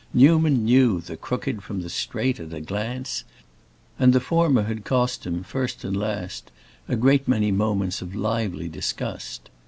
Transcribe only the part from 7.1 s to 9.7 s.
many moments of lively disgust.